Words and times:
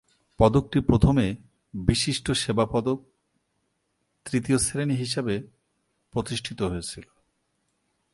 পদকটি 0.39 0.79
প্রথমে 0.79 1.35
"বিশিষ্ট 1.73 2.31
সেবা 2.31 2.65
পদক, 2.65 2.99
তৃতীয় 4.25 4.57
শ্রেণি" 4.57 4.95
হিসাবে 4.95 5.35
প্রতিষ্ঠিত 6.13 6.61
হয়েছিল। 6.61 7.03